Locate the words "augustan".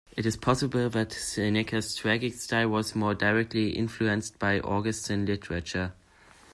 4.59-5.27